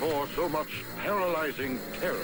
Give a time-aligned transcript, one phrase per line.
[0.00, 2.18] before so much paralyzing terror.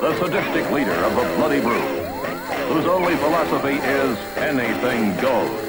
[0.00, 1.80] The sadistic leader of the Bloody Brew,
[2.70, 5.66] whose only philosophy is anything goes.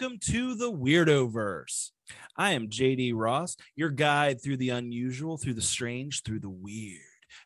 [0.00, 1.90] Welcome to the Weirdoverse.
[2.34, 7.00] I am JD Ross, your guide through the unusual, through the strange, through the weird.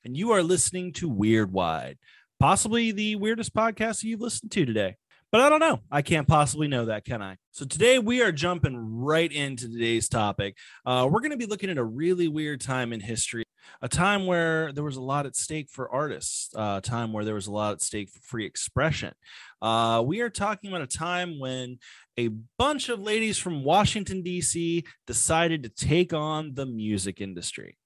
[0.05, 1.99] And you are listening to Weird Wide,
[2.39, 4.95] possibly the weirdest podcast you've listened to today.
[5.33, 5.81] But I don't know.
[5.91, 7.39] I can't possibly know that, can I?
[7.51, 10.57] So today we are jumping right into today's topic.
[10.87, 13.43] Uh, we're going to be looking at a really weird time in history,
[13.83, 17.25] a time where there was a lot at stake for artists, uh, a time where
[17.25, 19.13] there was a lot at stake for free expression.
[19.61, 21.79] Uh, we are talking about a time when
[22.17, 24.85] a bunch of ladies from Washington, D.C.
[25.07, 27.77] decided to take on the music industry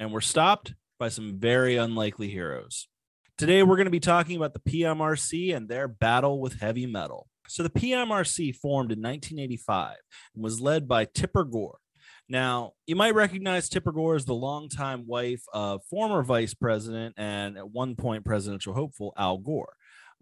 [0.00, 2.88] and were stopped by some very unlikely heroes.
[3.36, 7.28] Today, we're going to be talking about the PMRC and their battle with heavy metal.
[7.48, 9.96] So, the PMRC formed in 1985
[10.34, 11.78] and was led by Tipper Gore.
[12.26, 17.58] Now, you might recognize Tipper Gore as the longtime wife of former vice president and
[17.58, 19.74] at one point presidential hopeful Al Gore.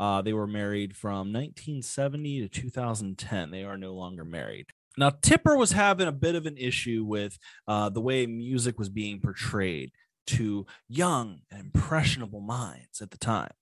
[0.03, 3.53] Uh, they were married from 1970 to 2010.
[3.53, 4.67] They are no longer married.
[4.98, 8.89] Now, Tipper was having a bit of an issue with uh, the way music was
[8.89, 9.92] being portrayed
[10.27, 13.53] to young and impressionable minds at the time.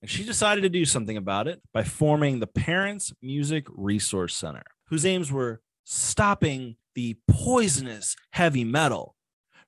[0.00, 4.64] And she decided to do something about it by forming the Parents Music Resource Center,
[4.88, 9.14] whose aims were stopping the poisonous heavy metal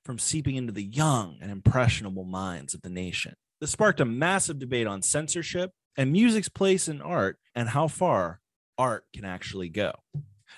[0.03, 3.35] from seeping into the young and impressionable minds of the nation.
[3.59, 8.39] This sparked a massive debate on censorship and music's place in art and how far
[8.77, 9.93] art can actually go.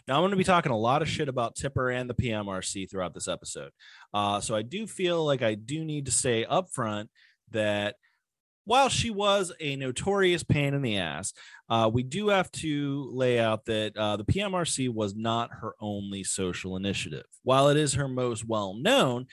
[0.07, 2.89] Now, I'm going to be talking a lot of shit about Tipper and the PMRC
[2.89, 3.71] throughout this episode.
[4.13, 7.07] Uh, so I do feel like I do need to say upfront
[7.51, 7.95] that
[8.65, 11.33] while she was a notorious pain in the ass,
[11.69, 16.23] uh, we do have to lay out that uh, the PMRC was not her only
[16.23, 17.25] social initiative.
[17.43, 19.25] While it is her most well known,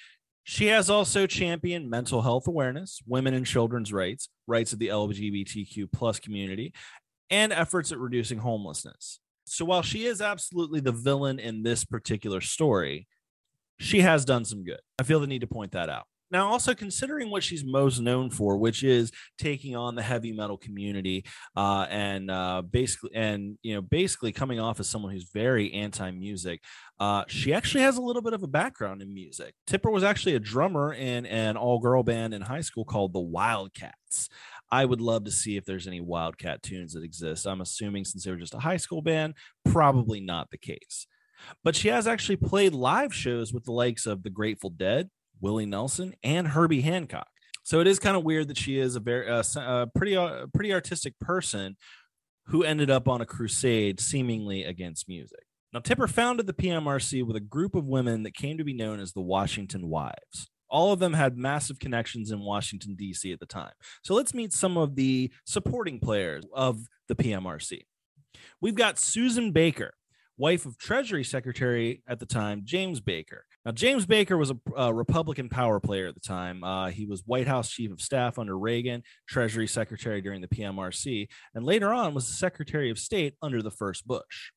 [0.49, 5.91] she has also championed mental health awareness, women and children's rights, rights of the LGBTQ
[5.93, 6.73] plus community,
[7.31, 9.19] and efforts at reducing homelessness.
[9.45, 13.09] So while she is absolutely the villain in this particular story,
[13.81, 14.79] she has done some good.
[15.01, 16.07] I feel the need to point that out.
[16.31, 20.59] Now, also considering what she's most known for, which is taking on the heavy metal
[20.59, 21.25] community,
[21.57, 26.63] uh, and uh, basically, and you know, basically coming off as someone who's very anti-music,
[26.99, 29.55] uh, she actually has a little bit of a background in music.
[29.67, 34.29] Tipper was actually a drummer in an all-girl band in high school called the Wildcats.
[34.71, 37.47] I would love to see if there's any Wildcat tunes that exist.
[37.47, 41.07] I'm assuming since they were just a high school band, probably not the case.
[41.63, 45.09] But she has actually played live shows with the likes of the Grateful Dead,
[45.41, 47.29] Willie Nelson, and Herbie Hancock.
[47.63, 50.47] So it is kind of weird that she is a very uh, uh, pretty uh,
[50.55, 51.77] pretty artistic person
[52.47, 55.41] who ended up on a crusade seemingly against music.
[55.73, 59.01] Now Tipper founded the PMRC with a group of women that came to be known
[59.01, 60.49] as the Washington Wives.
[60.69, 63.33] All of them had massive connections in Washington D.C.
[63.33, 63.73] at the time.
[64.03, 67.81] So let's meet some of the supporting players of the PMRC.
[68.61, 69.95] We've got Susan Baker,
[70.37, 73.45] wife of Treasury Secretary at the time, James Baker.
[73.67, 76.63] Now, James Baker was a, a Republican power player at the time.
[76.63, 81.27] Uh, he was White House Chief of Staff under Reagan, Treasury Secretary during the PMRC,
[81.53, 84.53] and later on was the Secretary of State under the first Bush.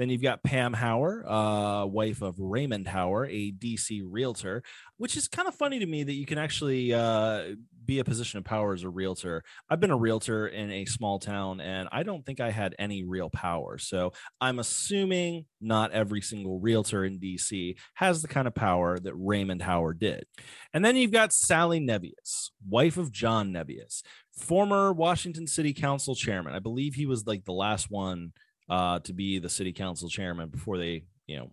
[0.00, 4.62] Then you've got Pam Howar, uh, wife of Raymond Howar, a DC realtor,
[4.96, 7.48] which is kind of funny to me that you can actually uh,
[7.84, 9.44] be a position of power as a realtor.
[9.68, 13.04] I've been a realtor in a small town and I don't think I had any
[13.04, 13.76] real power.
[13.76, 19.12] So I'm assuming not every single realtor in DC has the kind of power that
[19.14, 20.24] Raymond Howar did.
[20.72, 24.02] And then you've got Sally Nevius, wife of John Nevius,
[24.34, 26.54] former Washington City Council chairman.
[26.54, 28.32] I believe he was like the last one
[28.70, 31.50] uh, to be the city council chairman before they, you know,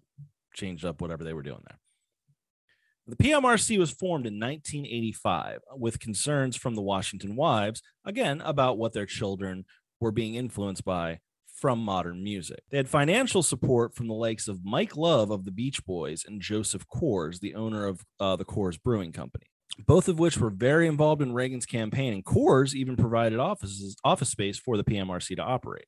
[0.54, 1.80] changed up whatever they were doing there.
[3.08, 8.94] The PMRC was formed in 1985 with concerns from the Washington wives, again, about what
[8.94, 9.66] their children
[10.00, 12.60] were being influenced by from modern music.
[12.70, 16.42] They had financial support from the likes of Mike Love of the Beach Boys and
[16.42, 19.48] Joseph Coors, the owner of uh, the Coors Brewing Company.
[19.86, 24.30] Both of which were very involved in Reagan's campaign, and Coors even provided offices, office
[24.30, 25.86] space for the PMRC to operate.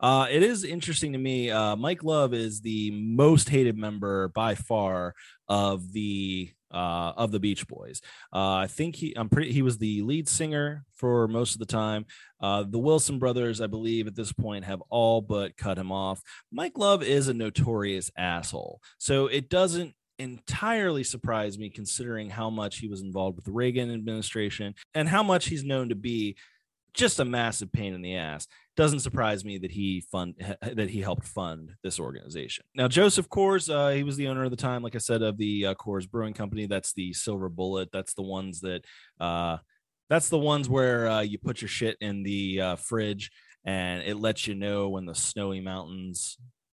[0.00, 1.50] Uh, it is interesting to me.
[1.50, 5.14] Uh, Mike Love is the most hated member by far
[5.48, 8.02] of the uh, of the Beach Boys.
[8.32, 11.66] Uh, I think he, I'm pretty, he was the lead singer for most of the
[11.66, 12.04] time.
[12.40, 16.20] Uh, the Wilson brothers, I believe, at this point have all but cut him off.
[16.52, 22.78] Mike Love is a notorious asshole, so it doesn't entirely surprise me considering how much
[22.78, 26.36] he was involved with the Reagan administration and how much he's known to be
[26.92, 31.00] just a massive pain in the ass doesn't surprise me that he fund that he
[31.00, 32.64] helped fund this organization.
[32.76, 35.36] Now, Joseph Coors, uh, he was the owner of the time, like I said, of
[35.36, 36.66] the uh, Coors Brewing Company.
[36.66, 37.88] That's the Silver Bullet.
[37.92, 38.84] That's the ones that,
[39.18, 39.56] uh,
[40.08, 43.32] that's the ones where uh, you put your shit in the uh, fridge
[43.64, 46.38] and it lets you know when the snowy mountains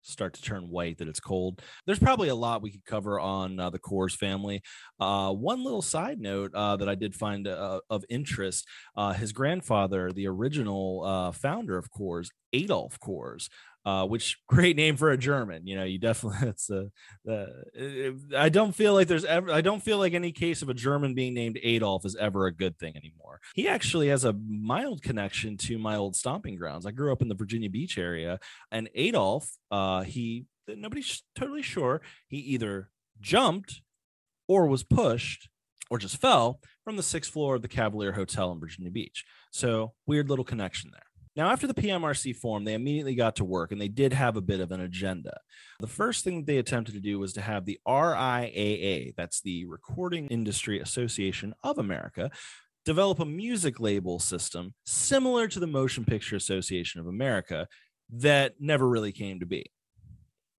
[0.10, 1.62] start to turn white that it's cold.
[1.86, 4.62] There's probably a lot we could cover on uh, the Coors family.
[5.00, 9.32] Uh, one little side note uh, that I did find uh, of interest: uh, his
[9.32, 13.50] grandfather, the original uh, founder of Coors, Adolf Coors,
[13.90, 15.66] uh, which great name for a German.
[15.66, 16.92] You know, you definitely it's a.
[17.28, 19.52] Uh, I don't feel like there's ever.
[19.52, 22.54] I don't feel like any case of a German being named Adolf is ever a
[22.54, 23.40] good thing anymore.
[23.56, 26.86] He actually has a mild connection to my old stomping grounds.
[26.86, 28.40] I grew up in the Virginia Beach area,
[28.72, 32.90] and Adolf, uh, he nobody's totally sure he either
[33.20, 33.82] jumped
[34.48, 35.50] or was pushed
[35.90, 39.26] or just fell from the sixth floor of the Cavalier Hotel in Virginia Beach.
[39.52, 41.09] So weird little connection there.
[41.36, 44.42] Now, after the PMRC formed, they immediately got to work and they did have a
[44.42, 45.40] bit of an agenda.
[45.80, 49.66] The first thing that they attempted to do was to have the RIAA, that's the
[49.66, 52.32] Recording Industry Association of America,
[52.86, 57.68] develop a music label system similar to the Motion Picture Association of America
[58.12, 59.72] that never really came to be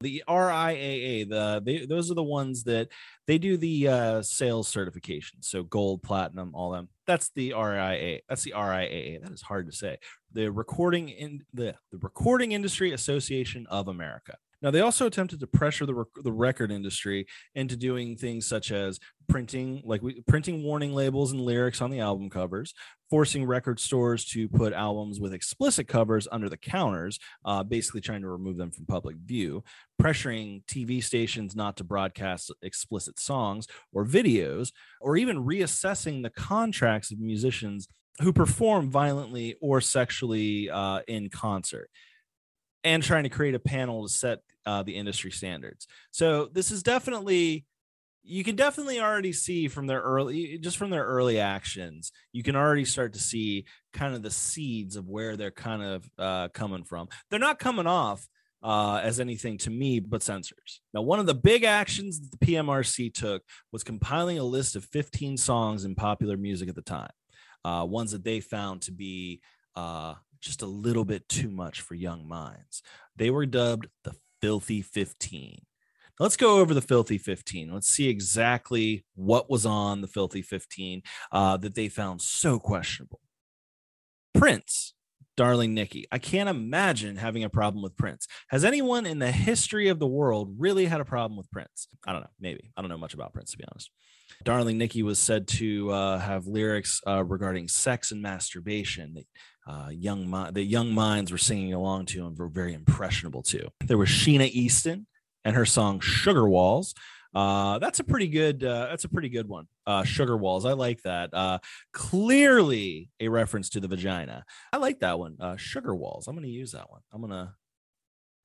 [0.00, 2.88] the RIAA, the they, those are the ones that
[3.26, 5.42] they do the uh, sales certification.
[5.42, 6.88] So gold, platinum, all them.
[7.06, 8.20] That's the RIAA.
[8.28, 9.22] That's the RIAA.
[9.22, 9.98] That is hard to say.
[10.32, 14.36] The recording in the the Recording Industry Association of America.
[14.62, 18.70] Now, they also attempted to pressure the, rec- the record industry into doing things such
[18.70, 22.74] as printing, like we, printing warning labels and lyrics on the album covers,
[23.08, 28.20] forcing record stores to put albums with explicit covers under the counters, uh, basically trying
[28.20, 29.64] to remove them from public view,
[30.00, 37.10] pressuring TV stations not to broadcast explicit songs or videos, or even reassessing the contracts
[37.10, 37.88] of musicians
[38.20, 41.88] who perform violently or sexually uh, in concert
[42.84, 45.86] and trying to create a panel to set uh, the industry standards.
[46.10, 47.64] So this is definitely
[48.22, 52.54] you can definitely already see from their early just from their early actions you can
[52.54, 56.84] already start to see kind of the seeds of where they're kind of uh, coming
[56.84, 58.26] from they're not coming off
[58.62, 62.46] uh, as anything to me but censors now one of the big actions that the
[62.46, 63.42] pmrc took
[63.72, 67.10] was compiling a list of 15 songs in popular music at the time
[67.64, 69.40] uh, ones that they found to be
[69.76, 72.82] uh, just a little bit too much for young minds.
[73.16, 75.62] They were dubbed the Filthy 15.
[76.18, 77.72] Let's go over the Filthy 15.
[77.72, 81.02] Let's see exactly what was on the Filthy 15
[81.32, 83.20] uh, that they found so questionable.
[84.34, 84.94] Prince,
[85.36, 86.06] Darling Nikki.
[86.12, 88.26] I can't imagine having a problem with Prince.
[88.48, 91.88] Has anyone in the history of the world really had a problem with Prince?
[92.06, 92.30] I don't know.
[92.38, 92.70] Maybe.
[92.76, 93.90] I don't know much about Prince, to be honest.
[94.44, 99.26] Darling Nikki was said to uh, have lyrics uh, regarding sex and masturbation that
[99.70, 103.68] uh, young mi- the young minds were singing along to and were very impressionable to.
[103.84, 105.06] There was Sheena Easton
[105.44, 106.94] and her song "Sugar Walls."
[107.32, 108.64] Uh, that's a pretty good.
[108.64, 109.68] Uh, that's a pretty good one.
[109.86, 110.66] Uh, Sugar Walls.
[110.66, 111.32] I like that.
[111.32, 111.58] Uh,
[111.92, 114.44] clearly a reference to the vagina.
[114.72, 115.36] I like that one.
[115.38, 116.26] Uh, Sugar Walls.
[116.26, 117.02] I'm going to use that one.
[117.12, 117.54] I'm gonna.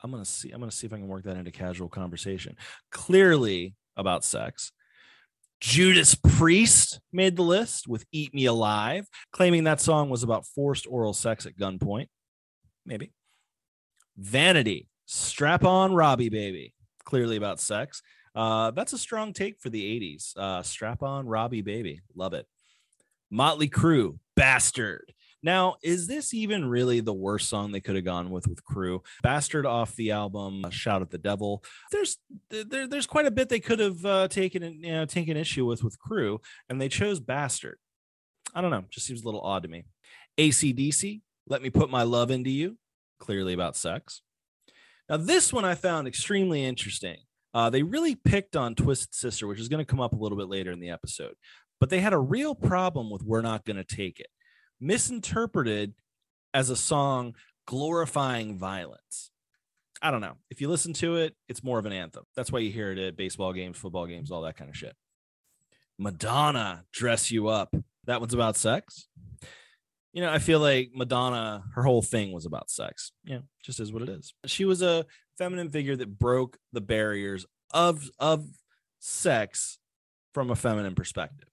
[0.03, 0.51] I'm gonna see.
[0.51, 2.55] I'm gonna see if I can work that into casual conversation.
[2.91, 4.71] Clearly about sex.
[5.61, 10.85] Judas Priest made the list with Eat Me Alive, claiming that song was about forced
[10.87, 12.07] oral sex at gunpoint.
[12.85, 13.11] Maybe.
[14.17, 18.01] Vanity, Strap On Robbie Baby, clearly about sex.
[18.33, 20.37] Uh, that's a strong take for the 80s.
[20.37, 22.45] Uh, strap On Robbie Baby, love it.
[23.31, 25.13] Motley Crue, Bastard.
[25.43, 29.01] Now, is this even really the worst song they could have gone with with Crue?
[29.21, 31.63] Bastard off the album uh, Shout at the Devil.
[31.91, 32.17] There's
[32.49, 35.83] there, there's quite a bit they could have uh, taken you know, taken issue with
[35.83, 36.39] with Crue,
[36.69, 37.77] and they chose Bastard.
[38.53, 39.85] I don't know, just seems a little odd to me.
[40.37, 42.77] ACDC, Let Me Put My Love Into You,
[43.19, 44.21] clearly about sex.
[45.09, 47.17] Now, this one I found extremely interesting.
[47.53, 50.37] Uh, they really picked on Twisted Sister, which is going to come up a little
[50.37, 51.35] bit later in the episode,
[51.79, 54.27] but they had a real problem with We're Not Going to Take It
[54.85, 55.93] misinterpreted
[56.53, 59.31] as a song glorifying violence.
[60.01, 60.35] I don't know.
[60.49, 62.23] If you listen to it, it's more of an anthem.
[62.35, 64.95] That's why you hear it at baseball games, football games, all that kind of shit.
[65.97, 67.73] Madonna, dress you up.
[68.05, 69.07] That one's about sex.
[70.13, 73.11] You know, I feel like Madonna, her whole thing was about sex.
[73.23, 74.33] Yeah, just is what it is.
[74.45, 75.05] She was a
[75.37, 78.45] feminine figure that broke the barriers of of
[78.99, 79.79] sex
[80.33, 81.49] from a feminine perspective.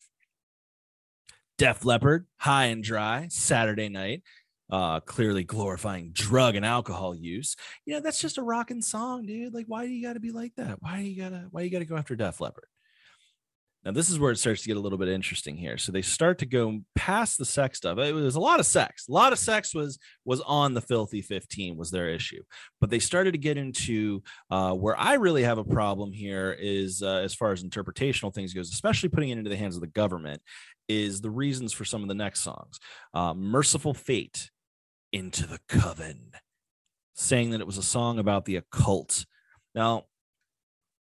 [1.58, 4.22] Def Leppard, High and Dry, Saturday Night,
[4.70, 7.56] uh, clearly glorifying drug and alcohol use.
[7.84, 9.54] You know, that's just a rocking song, dude.
[9.54, 10.78] Like, why do you got to be like that?
[10.80, 11.46] Why do you gotta?
[11.50, 12.64] Why you gotta go after Def Leppard?
[13.84, 15.76] Now, this is where it starts to get a little bit interesting here.
[15.76, 17.98] So they start to go past the sex stuff.
[17.98, 19.08] It was a lot of sex.
[19.08, 22.42] A lot of sex was was on the filthy 15 was their issue.
[22.80, 27.02] But they started to get into uh, where I really have a problem here is
[27.02, 29.88] uh, as far as interpretational things goes, especially putting it into the hands of the
[29.88, 30.40] government,
[30.92, 32.78] is the reasons for some of the next songs.
[33.14, 34.50] Uh, Mercyful Fate,
[35.12, 36.32] Into the Coven,
[37.14, 39.24] saying that it was a song about the occult.
[39.74, 40.04] Now,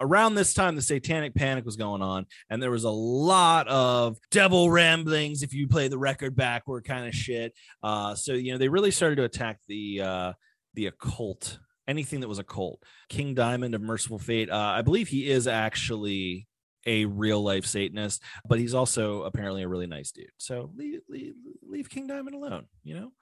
[0.01, 4.19] around this time the satanic panic was going on and there was a lot of
[4.31, 8.59] devil ramblings if you play the record backward kind of shit uh so you know
[8.59, 10.33] they really started to attack the uh
[10.75, 11.59] the occult
[11.89, 16.48] anything that was occult king diamond of mercyful fate uh i believe he is actually
[16.89, 20.31] a real life satanist but he's also apparently a really nice dude.
[20.39, 23.13] So leave, leave, leave king diamond alone you know?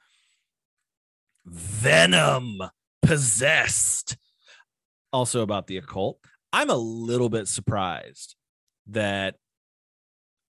[1.45, 2.59] Venom
[3.03, 4.17] possessed.
[5.13, 6.19] Also about the occult.
[6.53, 8.35] I'm a little bit surprised
[8.89, 9.37] that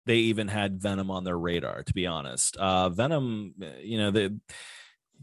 [0.05, 1.83] they even had Venom on their radar.
[1.83, 4.39] To be honest, uh, Venom, you know, the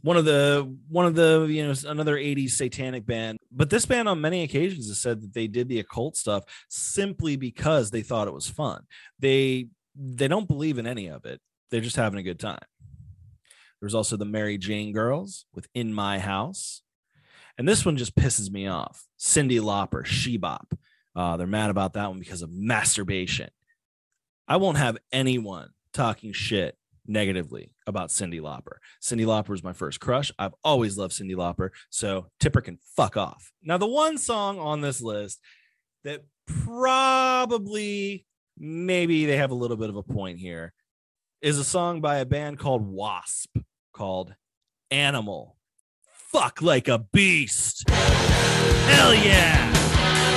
[0.02, 3.38] one of the one of the you know another 80s satanic band.
[3.50, 7.36] But this band on many occasions has said that they did the occult stuff simply
[7.36, 8.84] because they thought it was fun.
[9.18, 11.40] They they don't believe in any of it.
[11.70, 12.58] They're just having a good time.
[13.80, 16.82] There's also the mary jane girls with in my house.
[17.56, 19.04] And this one just pisses me off.
[19.18, 20.78] Cyndi Lauper, shebop
[21.16, 23.50] Uh, they're mad about that one because of masturbation.
[24.46, 26.77] I won't have anyone talking shit
[27.08, 28.76] negatively about Cyndi Lauper.
[29.02, 30.30] Cyndi Lauper was my first crush.
[30.38, 31.70] I've always loved Cyndi Lauper.
[31.90, 33.50] So Tipper can fuck off.
[33.62, 35.40] Now, the one song on this list
[36.04, 40.72] that probably, maybe they have a little bit of a point here
[41.42, 43.56] is a song by a band called Wasp
[43.92, 44.34] called
[44.90, 45.58] Animal
[46.30, 47.88] fuck like a beast.
[47.88, 50.27] Hell yeah.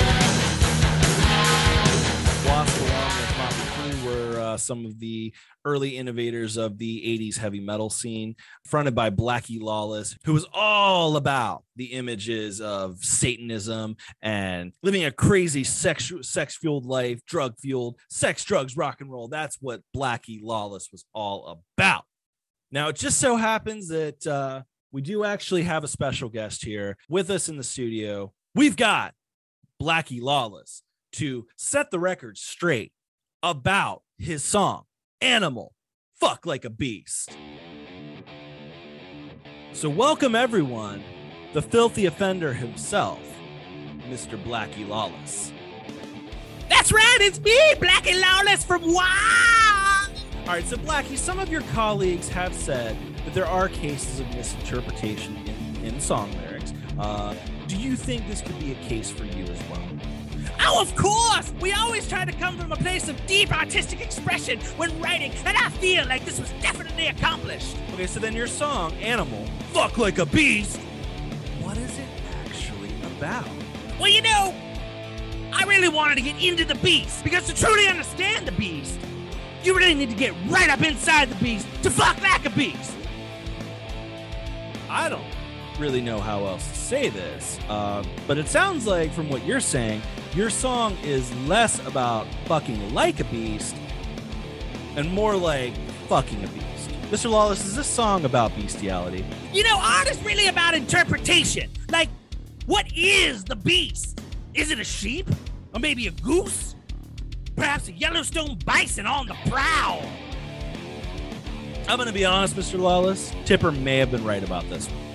[4.52, 5.32] Uh, some of the
[5.64, 11.16] early innovators of the 80s heavy metal scene, fronted by Blackie Lawless, who was all
[11.16, 17.98] about the images of Satanism and living a crazy sex sex fueled life, drug fueled,
[18.10, 19.28] sex, drugs, rock and roll.
[19.28, 22.04] That's what Blackie Lawless was all about.
[22.70, 26.96] Now, it just so happens that uh, we do actually have a special guest here
[27.08, 28.32] with us in the studio.
[28.54, 29.14] We've got
[29.80, 30.82] Blackie Lawless
[31.12, 32.92] to set the record straight
[33.42, 34.84] about his song,
[35.20, 35.74] Animal,
[36.20, 37.36] Fuck Like a Beast.
[39.72, 41.02] So, welcome everyone,
[41.52, 43.20] the filthy offender himself,
[44.08, 44.40] Mr.
[44.42, 45.52] Blackie Lawless.
[46.68, 50.06] That's right, it's me, Blackie Lawless from Wow!
[50.42, 54.28] All right, so Blackie, some of your colleagues have said that there are cases of
[54.28, 56.72] misinterpretation in, in song lyrics.
[56.98, 57.34] Uh,
[57.66, 59.82] do you think this could be a case for you as well?
[60.64, 61.52] Oh, of course!
[61.60, 65.56] We always try to come from a place of deep artistic expression when writing, and
[65.56, 67.76] I feel like this was definitely accomplished.
[67.94, 70.78] Okay, so then your song, Animal, Fuck Like a Beast,
[71.60, 72.08] what is it
[72.44, 73.48] actually about?
[73.98, 74.54] Well, you know,
[75.52, 78.98] I really wanted to get into the beast because to truly understand the beast,
[79.62, 82.94] you really need to get right up inside the beast to fuck like a beast.
[84.88, 85.24] I don't
[85.78, 89.60] really know how else to say this, uh, but it sounds like from what you're
[89.60, 90.02] saying,
[90.34, 93.74] your song is less about fucking like a beast
[94.96, 95.74] and more like
[96.06, 96.90] fucking a beast.
[97.10, 97.30] Mr.
[97.30, 99.24] Lawless, is this song about bestiality?
[99.54, 101.70] You know, art is really about interpretation.
[101.90, 102.10] Like,
[102.66, 104.20] what is the beast?
[104.52, 105.30] Is it a sheep?
[105.72, 106.74] Or maybe a goose?
[107.56, 110.06] Perhaps a Yellowstone bison on the prowl?
[111.88, 112.78] I'm going to be honest, Mr.
[112.78, 113.32] Lawless.
[113.46, 115.11] Tipper may have been right about this one.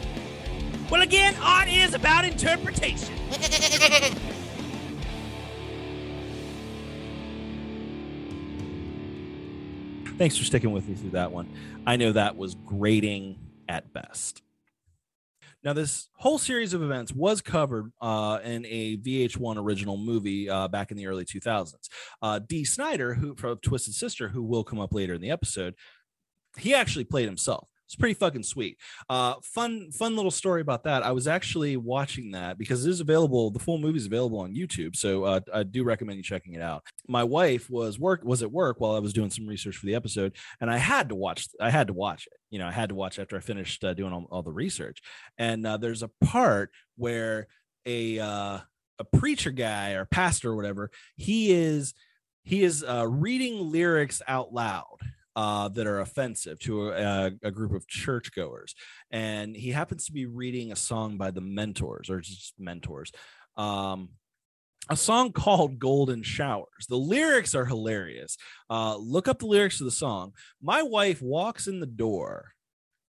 [0.90, 3.14] Well, again, art is about interpretation.
[10.18, 11.52] Thanks for sticking with me through that one.
[11.86, 14.42] I know that was grating at best.
[15.62, 20.70] Now, this whole series of events was covered uh, in a VH1 original movie uh,
[20.70, 21.90] back in the early 2000s.
[22.22, 25.76] Uh, Dee Snider, who from Twisted Sister, who will come up later in the episode,
[26.58, 27.68] he actually played himself.
[27.88, 28.78] It's pretty fucking sweet.
[29.10, 31.04] Uh, fun, fun little story about that.
[31.04, 33.50] I was actually watching that because it is available.
[33.50, 36.62] The full movie is available on YouTube, so uh, I do recommend you checking it
[36.62, 36.84] out.
[37.08, 39.96] My wife was work was at work while I was doing some research for the
[39.96, 41.48] episode, and I had to watch.
[41.62, 42.38] I had to watch it.
[42.50, 45.02] You know, I had to watch after I finished uh, doing all, all, the research.
[45.38, 47.48] And uh, there's a part where
[47.86, 48.60] a uh,
[49.00, 51.94] a preacher guy or pastor or whatever he is
[52.44, 54.98] he is uh, reading lyrics out loud
[55.38, 58.74] uh, that are offensive to a, a group of churchgoers,
[59.12, 63.12] and he happens to be reading a song by the Mentors or just Mentors.
[63.56, 64.10] Um,
[64.90, 66.88] a song called Golden Showers.
[66.90, 68.36] The lyrics are hilarious.
[68.68, 70.34] Uh, look up the lyrics of the song.
[70.60, 72.54] My wife walks in the door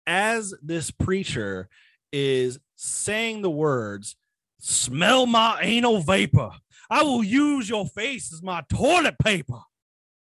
[0.05, 1.69] as this preacher
[2.11, 4.15] is saying the words,
[4.59, 6.51] Smell my anal vapor.
[6.87, 9.61] I will use your face as my toilet paper.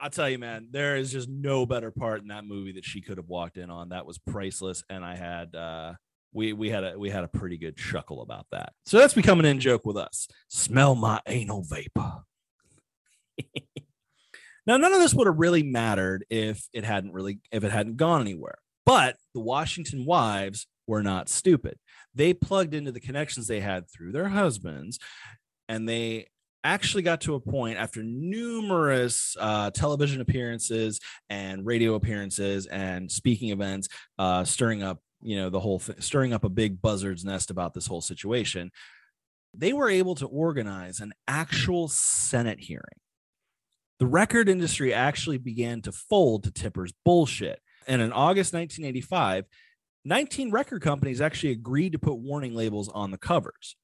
[0.05, 3.01] I'll tell you, man, there is just no better part in that movie that she
[3.01, 3.89] could have walked in on.
[3.89, 4.83] That was priceless.
[4.87, 5.93] And I had, uh,
[6.31, 8.73] we we had a we had a pretty good chuckle about that.
[8.85, 10.27] So that's becoming in joke with us.
[10.47, 12.21] Smell my anal vapor.
[14.67, 17.97] now none of this would have really mattered if it hadn't really if it hadn't
[17.97, 18.59] gone anywhere.
[18.85, 21.79] But the Washington wives were not stupid.
[22.13, 24.99] They plugged into the connections they had through their husbands,
[25.67, 26.27] and they
[26.65, 33.49] actually got to a point after numerous uh, television appearances and radio appearances and speaking
[33.49, 33.87] events,
[34.19, 37.73] uh, stirring up you know the whole th- stirring up a big buzzard's nest about
[37.73, 38.69] this whole situation
[39.57, 42.83] they were able to organize an actual senate hearing.
[43.99, 47.59] The record industry actually began to fold to tipper's bullshit.
[47.87, 49.45] And in august 1985
[50.07, 53.75] 19 record companies actually agreed to put warning labels on the covers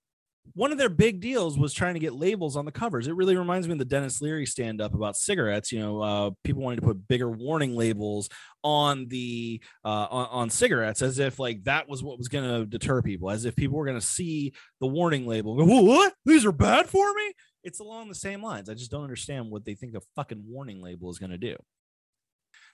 [0.53, 3.07] one of their big deals was trying to get labels on the covers.
[3.07, 5.71] It really reminds me of the Denis Leary stand up about cigarettes.
[5.71, 8.29] You know, uh, people wanting to put bigger warning labels
[8.63, 12.65] on the uh, on, on cigarettes as if like that was what was going to
[12.65, 15.55] deter people, as if people were going to see the warning label.
[15.55, 16.13] Go, what?
[16.25, 17.33] These are bad for me.
[17.63, 18.69] It's along the same lines.
[18.69, 21.55] I just don't understand what they think a fucking warning label is going to do.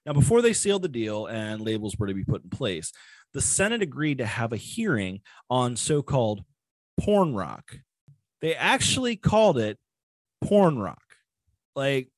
[0.06, 2.94] Now, before they sealed the deal and labels were to be put in place,
[3.34, 5.20] the Senate agreed to have a hearing
[5.50, 6.46] on so called
[7.00, 7.78] porn rock.
[8.42, 9.78] They actually called it
[10.44, 11.02] porn rock.
[11.76, 12.10] Like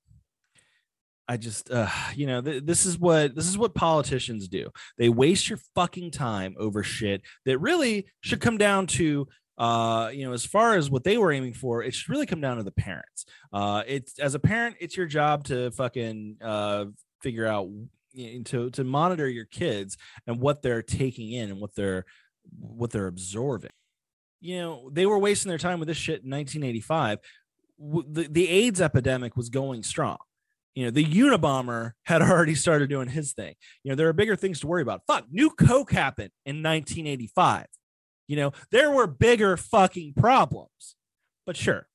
[1.28, 4.70] I just uh you know th- this is what this is what politicians do.
[4.98, 10.26] They waste your fucking time over shit that really should come down to uh you
[10.26, 12.63] know as far as what they were aiming for it should really come down to
[12.63, 13.26] the parents.
[13.54, 16.86] Uh it's as a parent it's your job to fucking uh
[17.22, 17.70] figure out
[18.46, 22.06] to to monitor your kids and what they're taking in and what they're
[22.60, 23.70] what they're absorbing
[24.41, 27.19] you know, they were wasting their time with this shit in 1985.
[27.80, 30.17] The, the AIDS epidemic was going strong.
[30.75, 33.56] You know, the Unabomber had already started doing his thing.
[33.84, 35.02] You know, there are bigger things to worry about.
[35.08, 37.67] Fuck, new Coke happened in 1985.
[38.28, 40.95] You know, there were bigger fucking problems.
[41.45, 41.88] But sure,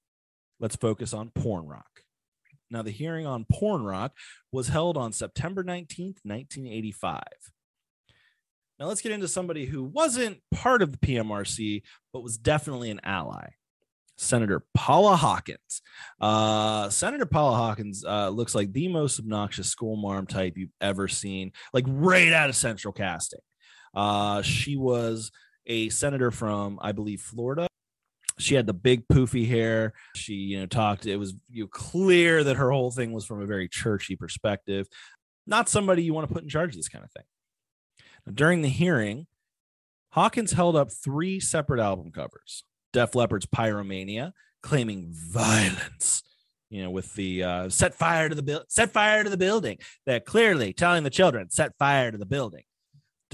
[0.59, 1.87] let's focus on porn rock.
[2.71, 4.13] Now, the hearing on porn rock
[4.51, 7.23] was held on September 19th, 1985.
[8.79, 11.83] Now let's get into somebody who wasn't part of the PMRC,
[12.13, 13.51] but was definitely an ally.
[14.17, 15.83] Senator Paula Hawkins.
[16.21, 21.09] Uh, Senator Paula Hawkins uh, looks like the most obnoxious school marm type you've ever
[21.09, 23.41] seen, like right out of central casting.
[23.95, 25.31] Uh, she was
[25.67, 27.67] a senator from, I believe, Florida.
[28.39, 29.93] She had the big poofy hair.
[30.17, 31.07] She, you know, talked.
[31.07, 34.89] It was you know, clear that her whole thing was from a very churchy perspective.
[35.47, 37.25] Not somebody you want to put in charge of this kind of thing.
[38.33, 39.27] During the hearing,
[40.11, 44.33] Hawkins held up three separate album covers Def Leppard's Pyromania,
[44.63, 46.23] claiming violence.
[46.71, 49.79] You know, with the uh, set fire to the building, set fire to the building.
[50.07, 52.65] That clearly telling the children, set fire to the building.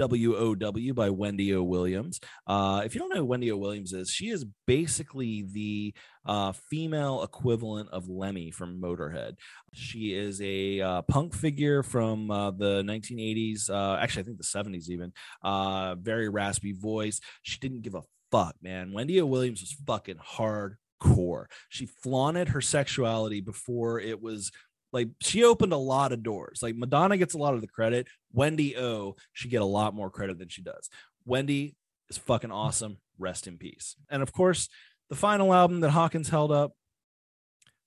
[0.00, 1.62] WOW by Wendy O.
[1.62, 2.20] Williams.
[2.46, 3.56] Uh, if you don't know who Wendy O.
[3.56, 5.94] Williams is, she is basically the
[6.26, 9.34] uh, female equivalent of Lemmy from Motorhead.
[9.72, 14.44] She is a uh, punk figure from uh, the 1980s, uh, actually, I think the
[14.44, 15.12] 70s even.
[15.42, 17.20] Uh, very raspy voice.
[17.42, 18.92] She didn't give a fuck, man.
[18.92, 19.26] Wendy O.
[19.26, 21.46] Williams was fucking hardcore.
[21.68, 24.50] She flaunted her sexuality before it was
[24.92, 26.60] like she opened a lot of doors.
[26.62, 28.08] Like Madonna gets a lot of the credit.
[28.32, 30.88] Wendy O should get a lot more credit than she does.
[31.24, 31.76] Wendy
[32.08, 32.98] is fucking awesome.
[33.18, 33.96] Rest in peace.
[34.10, 34.68] And of course,
[35.08, 36.72] the final album that Hawkins held up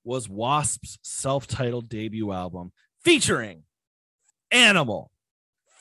[0.03, 2.71] was Wasp's self-titled debut album
[3.03, 3.63] featuring
[4.51, 5.11] Animal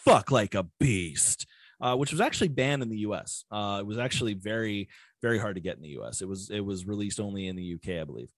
[0.05, 1.47] Fuck Like a Beast.
[1.81, 3.45] Uh, which was actually banned in the U.S.
[3.51, 4.89] Uh, it was actually very,
[5.21, 6.23] very hard to get in the U.S.
[6.23, 7.99] It was it was released only in the U.K.
[8.01, 8.31] I believe.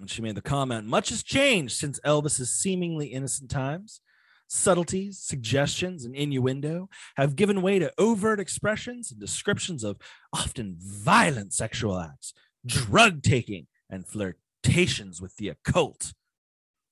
[0.00, 4.00] And she made the comment much has changed since Elvis's seemingly innocent times.
[4.48, 9.98] Subtleties, suggestions, and innuendo have given way to overt expressions and descriptions of
[10.32, 12.32] often violent sexual acts,
[12.66, 16.14] drug taking, and flirtations with the occult.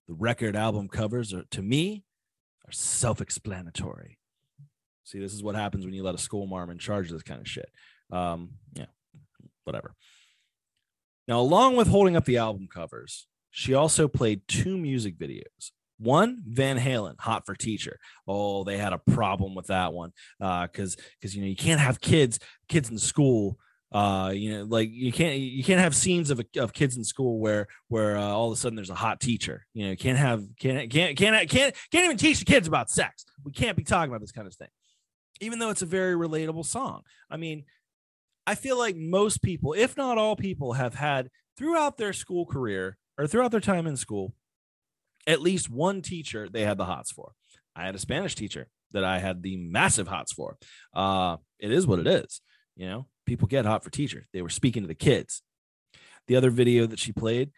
[0.06, 2.04] The record album covers are, to me,
[2.66, 4.18] are self explanatory.
[5.04, 7.22] See, this is what happens when you let a school marm in charge of this
[7.22, 7.70] kind of shit.
[8.12, 8.86] Um, yeah,
[9.64, 9.94] whatever.
[11.28, 15.72] Now, along with holding up the album covers, she also played two music videos.
[15.98, 17.98] One, Van Halen, Hot for Teacher.
[18.26, 22.00] Oh, they had a problem with that one because because you know you can't have
[22.00, 22.38] kids
[22.68, 23.58] kids in school
[23.90, 27.38] uh you know like you can't you can't have scenes of, of kids in school
[27.38, 30.44] where where uh, all of a sudden there's a hot teacher you know can't have
[30.60, 34.10] can't can't can't can't can't even teach the kids about sex we can't be talking
[34.10, 34.68] about this kind of thing
[35.40, 37.64] even though it's a very relatable song i mean
[38.48, 42.96] i feel like most people if not all people have had throughout their school career
[43.16, 44.34] or throughout their time in school
[45.26, 47.32] at least one teacher they had the hots for
[47.76, 50.56] i had a spanish teacher that i had the massive hots for
[50.94, 52.40] uh it is what it is
[52.76, 54.26] you know people get hot for teachers.
[54.32, 55.42] They were speaking to the kids.
[56.26, 57.50] The other video that she played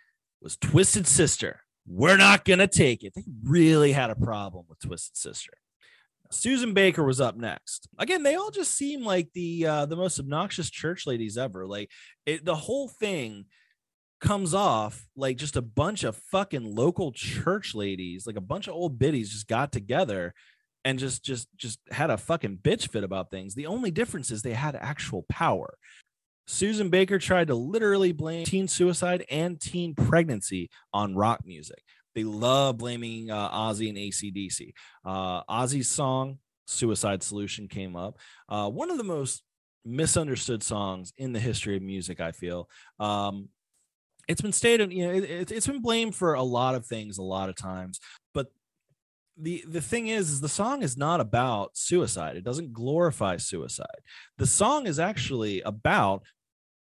[0.42, 1.60] was Twisted Sister.
[1.86, 3.14] We're not going to take it.
[3.14, 5.52] They really had a problem with Twisted Sister.
[6.30, 7.88] Susan Baker was up next.
[7.98, 11.66] Again, they all just seem like the uh, the most obnoxious church ladies ever.
[11.66, 11.90] Like
[12.26, 13.46] it, the whole thing
[14.20, 18.74] comes off like just a bunch of fucking local church ladies, like a bunch of
[18.74, 20.34] old biddies just got together
[20.84, 23.54] and just just just had a fucking bitch fit about things.
[23.54, 25.74] The only difference is they had actual power.
[26.46, 31.82] Susan Baker tried to literally blame teen suicide and teen pregnancy on rock music.
[32.14, 34.72] They love blaming uh, Ozzy and ACDC.
[35.04, 38.18] Uh, Ozzy's song "Suicide Solution" came up.
[38.48, 39.42] Uh, one of the most
[39.84, 42.20] misunderstood songs in the history of music.
[42.20, 42.68] I feel.
[42.98, 43.48] Um,
[44.28, 47.22] it's been stated, you know, it, it's been blamed for a lot of things a
[47.22, 47.98] lot of times,
[48.32, 48.46] but
[49.36, 53.86] the the thing is is the song is not about suicide it doesn't glorify suicide
[54.38, 56.22] the song is actually about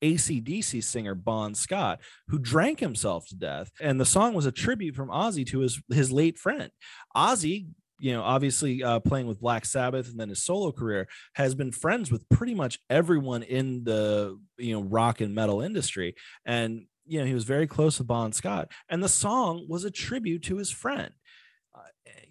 [0.03, 4.95] acdc singer bon scott who drank himself to death and the song was a tribute
[4.95, 6.69] from ozzy to his his late friend
[7.15, 7.67] ozzy
[7.99, 11.71] you know obviously uh, playing with black sabbath and then his solo career has been
[11.71, 16.13] friends with pretty much everyone in the you know rock and metal industry
[16.45, 19.91] and you know he was very close with bon scott and the song was a
[19.91, 21.12] tribute to his friend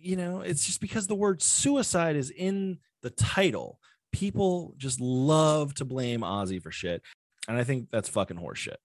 [0.06, 3.80] you know, it's just because the word suicide is in the title.
[4.12, 7.02] People just love to blame Ozzy for shit.
[7.48, 8.76] And I think that's fucking horseshit.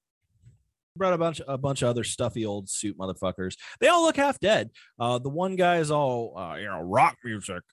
[0.98, 3.56] Brought a bunch, a bunch of other stuffy old suit motherfuckers.
[3.80, 4.72] They all look half dead.
[5.00, 7.64] Uh, the one guy is all, uh, you know, rock music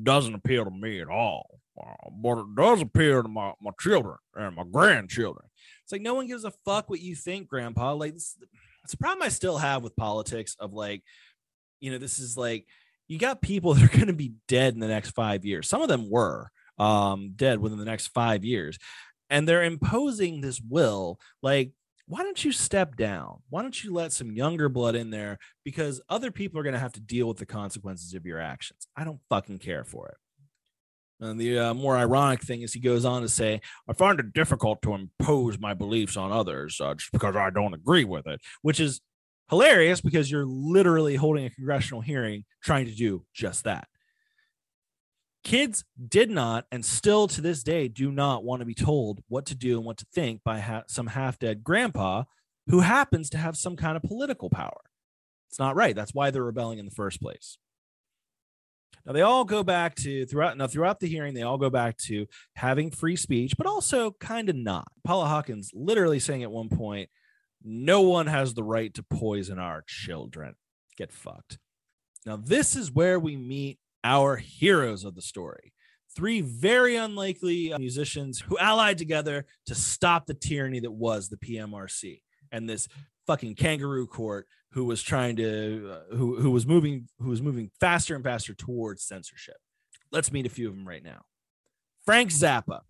[0.00, 4.16] doesn't appeal to me at all, uh, but it does appeal to my, my children
[4.34, 5.46] and my grandchildren.
[5.86, 7.94] It's like no one gives a fuck what you think, Grandpa.
[7.94, 8.36] Like it's,
[8.92, 10.56] a problem I still have with politics.
[10.58, 11.02] Of like,
[11.80, 12.66] you know, this is like
[13.08, 15.68] you got people that are going to be dead in the next five years.
[15.68, 18.78] Some of them were um, dead within the next five years.
[19.30, 21.72] And they're imposing this will like,
[22.08, 23.42] why don't you step down?
[23.50, 25.38] Why don't you let some younger blood in there?
[25.64, 28.86] Because other people are going to have to deal with the consequences of your actions.
[28.96, 30.16] I don't fucking care for it.
[31.18, 34.34] And the uh, more ironic thing is, he goes on to say, I find it
[34.34, 38.40] difficult to impose my beliefs on others uh, just because I don't agree with it,
[38.62, 39.00] which is
[39.48, 43.88] hilarious because you're literally holding a congressional hearing trying to do just that.
[45.46, 49.46] Kids did not, and still to this day, do not want to be told what
[49.46, 52.24] to do and what to think by ha- some half dead grandpa
[52.66, 54.80] who happens to have some kind of political power.
[55.48, 55.94] It's not right.
[55.94, 57.58] That's why they're rebelling in the first place.
[59.06, 61.96] Now they all go back to throughout now throughout the hearing, they all go back
[61.98, 64.88] to having free speech, but also kind of not.
[65.04, 67.08] Paula Hawkins literally saying at one point,
[67.62, 70.56] no one has the right to poison our children.
[70.96, 71.58] Get fucked.
[72.24, 75.72] Now, this is where we meet our heroes of the story.
[76.14, 81.36] Three very unlikely uh, musicians who allied together to stop the tyranny that was the
[81.36, 82.88] PMRC and this
[83.26, 87.70] fucking kangaroo court who was trying to uh, who who was moving who was moving
[87.80, 89.56] faster and faster towards censorship.
[90.12, 91.22] Let's meet a few of them right now.
[92.04, 92.80] Frank Zappa,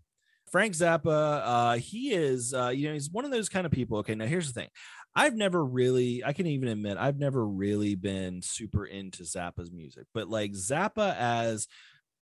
[0.53, 3.99] Frank Zappa, uh, he is, uh, you know, he's one of those kind of people.
[3.99, 4.69] Okay, now here's the thing.
[5.17, 10.07] I've never really, I can even admit, I've never really been super into Zappa's music,
[10.13, 11.67] but like Zappa as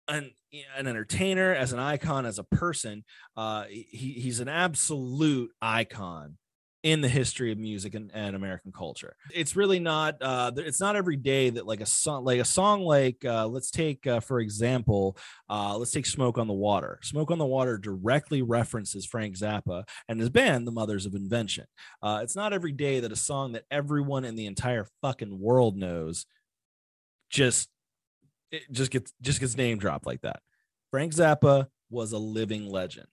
[0.08, 0.32] an,
[0.78, 3.04] an entertainer, as an icon, as a person,
[3.36, 6.38] uh, he, he's an absolute icon
[6.84, 9.16] in the history of music and, and American culture.
[9.34, 12.82] It's really not uh it's not every day that like a song like a song
[12.82, 15.18] like uh let's take uh, for example
[15.50, 17.00] uh let's take Smoke on the Water.
[17.02, 21.66] Smoke on the Water directly references Frank Zappa and his band The Mothers of Invention.
[22.02, 25.78] Uh it's not every day that a song that everyone in the entire fucking world
[25.78, 26.26] knows
[27.30, 27.70] just
[28.52, 30.40] it just gets just gets name dropped like that.
[30.92, 33.08] Frank Zappa was a living legend.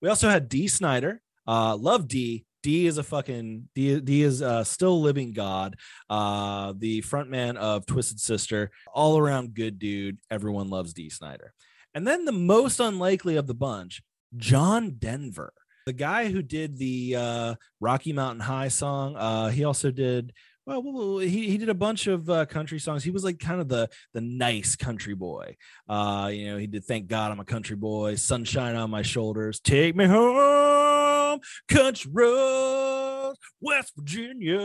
[0.00, 1.20] We also had Dee Snider.
[1.46, 2.44] Uh, love Dee.
[2.62, 5.76] Dee is a fucking D, Dee is a still living god.
[6.08, 10.18] Uh, the frontman of Twisted Sister, all around good dude.
[10.30, 11.52] Everyone loves Dee Snider.
[11.94, 14.02] And then the most unlikely of the bunch,
[14.36, 15.52] John Denver,
[15.86, 19.16] the guy who did the uh, Rocky Mountain High song.
[19.16, 20.32] Uh, he also did
[20.66, 23.02] well, well, he, he did a bunch of uh, country songs.
[23.02, 25.56] He was like kind of the the nice country boy.
[25.88, 29.58] Uh, you know, he did "Thank God I'm a Country Boy," "Sunshine on My Shoulders,"
[29.58, 30.36] "Take Me Home,"
[31.68, 34.58] "Country Roads," West Virginia,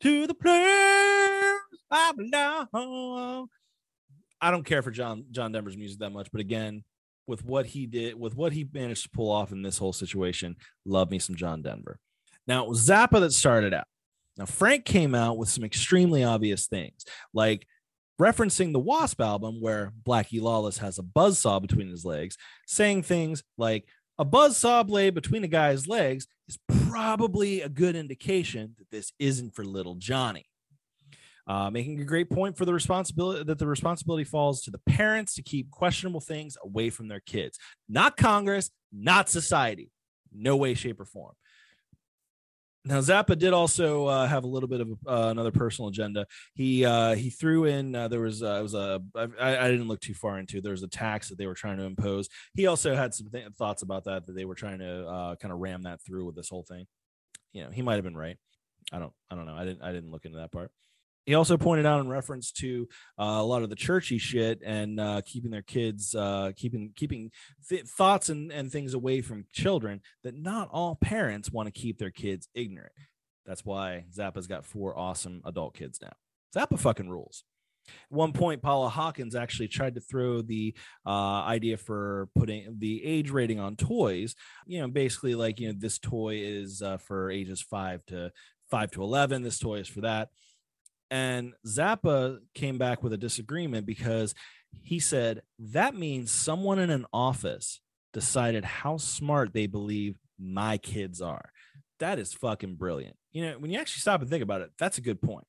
[0.00, 3.48] to the place I belong.
[4.40, 6.84] I don't care for John John Denver's music that much, but again,
[7.26, 10.56] with what he did, with what he managed to pull off in this whole situation,
[10.84, 11.98] love me some John Denver.
[12.46, 13.86] Now it was Zappa that started out.
[14.36, 17.66] Now Frank came out with some extremely obvious things, like
[18.20, 23.42] referencing the Wasp album where Blackie Lawless has a buzzsaw between his legs, saying things
[23.56, 23.86] like
[24.18, 29.12] a buzz saw blade between a guy's legs is probably a good indication that this
[29.18, 30.46] isn't for little Johnny.
[31.46, 35.34] Uh, making a great point for the responsibility that the responsibility falls to the parents
[35.34, 39.90] to keep questionable things away from their kids, not Congress, not society,
[40.30, 41.32] no way, shape, or form.
[42.88, 46.26] Now Zappa did also uh, have a little bit of uh, another personal agenda.
[46.54, 49.88] He uh, he threw in uh, there was uh, it was a I, I didn't
[49.88, 50.62] look too far into.
[50.62, 52.30] There was a tax that they were trying to impose.
[52.54, 55.52] He also had some th- thoughts about that that they were trying to uh, kind
[55.52, 56.86] of ram that through with this whole thing.
[57.52, 58.38] You know, he might have been right.
[58.90, 59.54] I don't I don't know.
[59.54, 60.70] I didn't I didn't look into that part.
[61.28, 62.88] He also pointed out in reference to
[63.18, 67.32] uh, a lot of the churchy shit and uh, keeping their kids, uh, keeping keeping
[67.68, 70.00] th- thoughts and, and things away from children.
[70.24, 72.94] That not all parents want to keep their kids ignorant.
[73.44, 76.14] That's why Zappa's got four awesome adult kids now.
[76.56, 77.44] Zappa fucking rules.
[77.88, 83.04] At one point, Paula Hawkins actually tried to throw the uh, idea for putting the
[83.04, 84.34] age rating on toys.
[84.66, 88.32] You know, basically like you know this toy is uh, for ages five to
[88.70, 89.42] five to eleven.
[89.42, 90.30] This toy is for that.
[91.10, 94.34] And Zappa came back with a disagreement because
[94.82, 97.80] he said that means someone in an office
[98.12, 101.50] decided how smart they believe my kids are.
[101.98, 103.16] That is fucking brilliant.
[103.32, 105.46] You know, when you actually stop and think about it, that's a good point.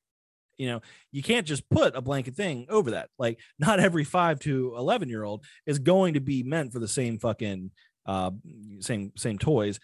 [0.58, 3.08] You know, you can't just put a blanket thing over that.
[3.18, 6.88] Like, not every five to 11 year old is going to be meant for the
[6.88, 7.70] same fucking,
[8.04, 8.30] uh,
[8.80, 9.80] same, same toys.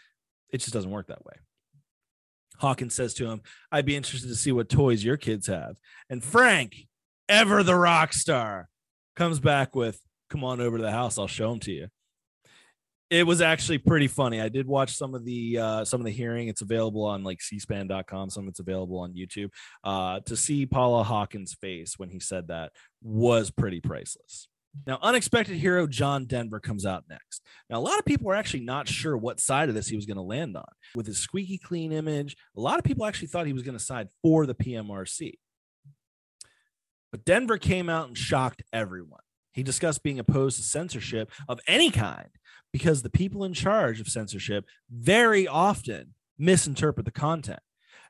[0.51, 1.35] It just doesn't work that way.
[2.59, 5.77] Hawkins says to him, I'd be interested to see what toys your kids have.
[6.09, 6.87] And Frank,
[7.29, 8.69] ever the rock star,
[9.15, 11.19] comes back with, Come on over to the house.
[11.19, 11.89] I'll show them to you.
[13.09, 14.41] It was actually pretty funny.
[14.41, 16.49] I did watch some of the uh, some of the hearing.
[16.49, 18.31] It's available on like cspan.com.
[18.31, 19.51] Some of it's available on YouTube.
[19.85, 24.49] Uh, to see Paula Hawkins' face when he said that was pretty priceless.
[24.87, 27.43] Now, unexpected hero John Denver comes out next.
[27.71, 30.07] Now, a lot of people were actually not sure what side of this he was
[30.07, 30.65] going to land on.
[30.95, 33.83] With his squeaky clean image, a lot of people actually thought he was going to
[33.83, 35.35] side for the PMRC.
[37.11, 39.21] But Denver came out and shocked everyone.
[39.53, 42.29] He discussed being opposed to censorship of any kind
[42.73, 47.61] because the people in charge of censorship very often misinterpret the content.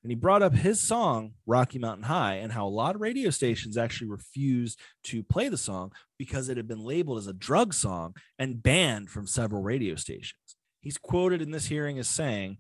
[0.06, 3.28] And he brought up his song, Rocky Mountain High, and how a lot of radio
[3.30, 7.74] stations actually refused to play the song because it had been labeled as a drug
[7.74, 10.54] song and banned from several radio stations.
[10.80, 12.58] He's quoted in this hearing as saying,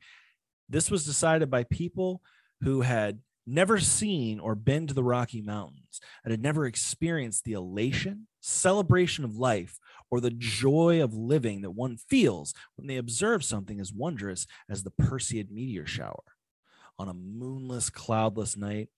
[0.68, 2.20] This was decided by people
[2.62, 7.52] who had never seen or been to the Rocky Mountains and had never experienced the
[7.52, 9.78] elation, celebration of life,
[10.10, 14.82] or the joy of living that one feels when they observe something as wondrous as
[14.82, 16.24] the Perseid meteor shower
[16.98, 18.88] on a moonless, cloudless night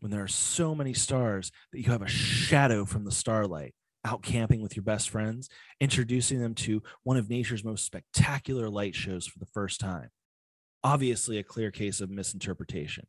[0.00, 3.74] when there are so many stars that you have a shadow from the starlight
[4.04, 5.48] out camping with your best friends,
[5.80, 10.08] introducing them to one of nature's most spectacular light shows for the first time.
[10.82, 13.06] Obviously, a clear case of misinterpretation.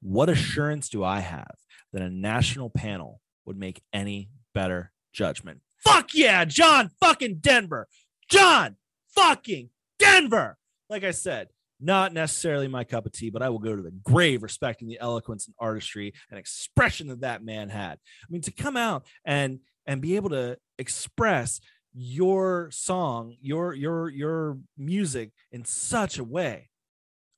[0.00, 1.56] What assurance do I have
[1.92, 5.60] that a national panel would make any better judgment?
[5.84, 7.88] Fuck yeah, John fucking Denver.
[8.30, 8.76] John
[9.14, 10.56] fucking Denver.
[10.88, 11.48] Like I said,
[11.80, 14.98] not necessarily my cup of tea, but I will go to the grave respecting the
[15.00, 17.98] eloquence and artistry and expression that that man had.
[18.22, 21.60] I mean, to come out and and be able to express
[21.94, 26.68] your song, your your your music in such a way,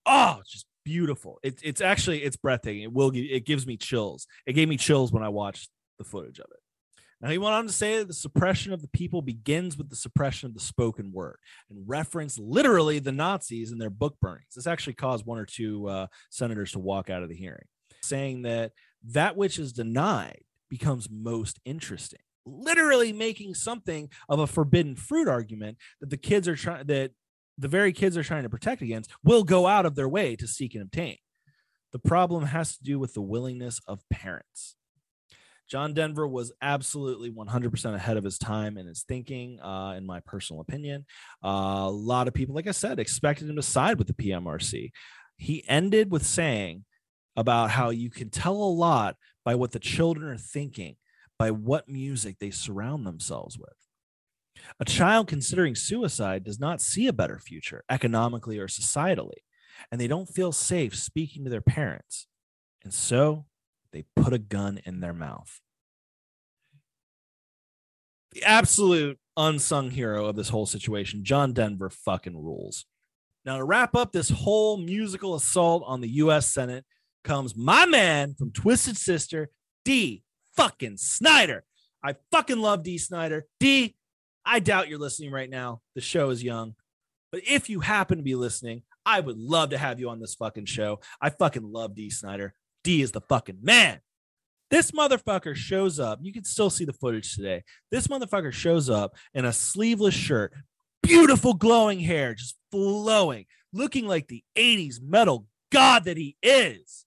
[0.06, 1.38] oh, just beautiful.
[1.42, 2.82] It's it's actually it's breathtaking.
[2.82, 4.26] It will give, it gives me chills.
[4.46, 6.60] It gave me chills when I watched the footage of it.
[7.20, 9.96] Now, he went on to say that the suppression of the people begins with the
[9.96, 11.36] suppression of the spoken word
[11.68, 14.54] and reference literally the Nazis and their book burnings.
[14.56, 17.66] This actually caused one or two uh, senators to walk out of the hearing,
[18.02, 18.72] saying that
[19.04, 22.20] that which is denied becomes most interesting.
[22.46, 27.12] Literally making something of a forbidden fruit argument that the kids are trying, that
[27.58, 30.48] the very kids are trying to protect against will go out of their way to
[30.48, 31.18] seek and obtain.
[31.92, 34.76] The problem has to do with the willingness of parents.
[35.70, 40.18] John Denver was absolutely 100% ahead of his time in his thinking, uh, in my
[40.20, 41.06] personal opinion.
[41.44, 44.90] Uh, a lot of people, like I said, expected him to side with the PMRC.
[45.36, 46.84] He ended with saying
[47.36, 50.96] about how you can tell a lot by what the children are thinking,
[51.38, 53.70] by what music they surround themselves with.
[54.80, 59.38] A child considering suicide does not see a better future economically or societally,
[59.92, 62.26] and they don't feel safe speaking to their parents.
[62.82, 63.46] And so
[63.92, 65.60] they put a gun in their mouth.
[68.32, 72.86] The absolute unsung hero of this whole situation, John Denver fucking rules.
[73.44, 76.84] Now, to wrap up this whole musical assault on the US Senate
[77.24, 79.50] comes my man from Twisted Sister,
[79.84, 80.22] Dee
[80.56, 81.64] fucking Snider.
[82.02, 83.46] I fucking love Dee Snider.
[83.58, 83.96] Dee,
[84.44, 85.80] I doubt you're listening right now.
[85.94, 86.74] The show is young.
[87.32, 90.34] But if you happen to be listening, I would love to have you on this
[90.34, 91.00] fucking show.
[91.20, 92.54] I fucking love Dee Snider.
[92.84, 94.00] Dee is the fucking man.
[94.70, 96.20] This motherfucker shows up.
[96.22, 97.64] You can still see the footage today.
[97.90, 100.52] This motherfucker shows up in a sleeveless shirt,
[101.02, 107.04] beautiful glowing hair, just flowing, looking like the 80s metal god that he is.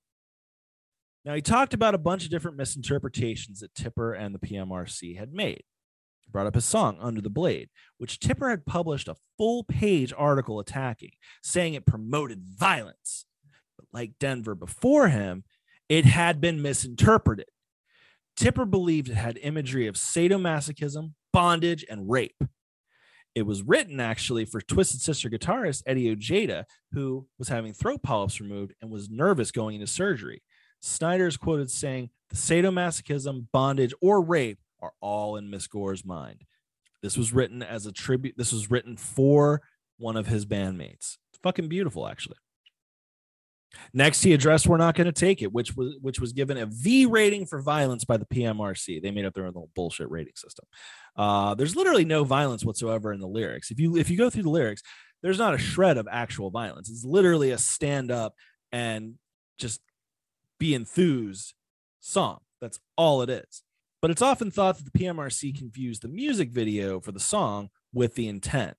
[1.25, 5.31] Now, he talked about a bunch of different misinterpretations that Tipper and the PMRC had
[5.31, 5.63] made.
[6.19, 10.13] He brought up his song, Under the Blade, which Tipper had published a full page
[10.17, 13.25] article attacking, saying it promoted violence.
[13.77, 15.45] But like Denver before him,
[15.93, 17.45] it had been misinterpreted.
[18.35, 22.43] Tipper believed it had imagery of sadomasochism, bondage, and rape.
[23.35, 28.41] It was written actually for Twisted Sister guitarist Eddie Ojeda, who was having throat polyps
[28.41, 30.41] removed and was nervous going into surgery.
[30.81, 36.41] Snider is quoted saying, The sadomasochism, bondage, or rape are all in Miss Gore's mind.
[37.03, 38.33] This was written as a tribute.
[38.35, 39.61] This was written for
[39.99, 41.17] one of his bandmates.
[41.43, 42.37] Fucking beautiful, actually.
[43.93, 46.65] Next, he addressed "We're Not Going to Take It," which was which was given a
[46.65, 49.01] V rating for violence by the PMRC.
[49.01, 50.65] They made up their own little bullshit rating system.
[51.15, 53.71] Uh, there's literally no violence whatsoever in the lyrics.
[53.71, 54.81] If you if you go through the lyrics,
[55.21, 56.89] there's not a shred of actual violence.
[56.89, 58.33] It's literally a stand up
[58.71, 59.15] and
[59.57, 59.81] just
[60.59, 61.53] be enthused
[61.99, 62.39] song.
[62.61, 63.63] That's all it is.
[64.01, 68.15] But it's often thought that the PMRC confused the music video for the song with
[68.15, 68.75] the intent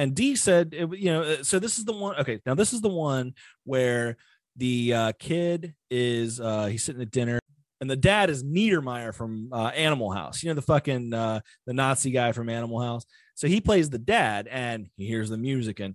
[0.00, 2.16] and Dee said, it, you know, uh, so this is the one.
[2.16, 3.34] Okay, now this is the one
[3.64, 4.16] where
[4.56, 7.38] the uh, kid is uh, he's sitting at dinner,
[7.82, 10.42] and the dad is Neidermeyer from uh, Animal House.
[10.42, 13.04] You know, the fucking uh, the Nazi guy from Animal House.
[13.34, 15.94] So he plays the dad, and he hears the music, and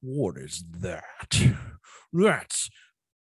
[0.00, 1.02] what is that?
[2.12, 2.70] That's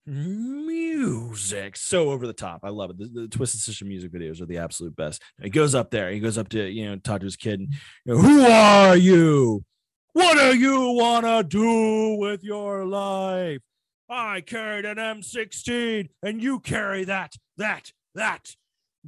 [0.06, 1.76] music.
[1.76, 2.60] So over the top.
[2.64, 2.98] I love it.
[2.98, 5.22] The, the, twisted sister music videos are the absolute best.
[5.40, 6.10] He goes up there.
[6.10, 7.72] He goes up to you know talk to his kid and
[8.04, 9.64] you know, who are you?
[10.12, 13.60] What do you want to do with your life?
[14.08, 18.54] I carried an m16 and you carry that that that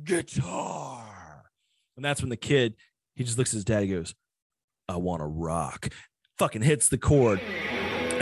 [0.03, 1.45] guitar.
[1.97, 2.75] And that's when the kid
[3.15, 4.15] he just looks at his dad he goes
[4.89, 5.91] i want to rock.
[6.39, 7.41] Fucking hits the chord